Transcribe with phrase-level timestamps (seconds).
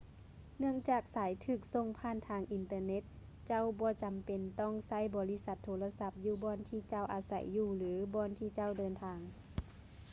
[0.57, 3.03] ເນື່ອງຈາກສາຍຖືກສົ່ງຜ່ານທາງອິນເຕີເນັດ
[3.47, 9.19] ເຈົ້າບໍ່ຈຳເປັນຕ້ອງໃຊ້ບໍລິສັດໂທລະສັບຢູ່ບ່ອນທີ່ເຈົ້າອາໃສຢູ່ ຫຼື ບ່ອນທີ່ເຈົ້າເດີນທາງ